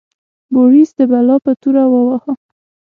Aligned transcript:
بوریس 0.53 0.89
د 0.97 0.99
بلا 1.11 1.35
په 1.45 1.51
توره 1.61 1.85
وواهه. 1.91 2.33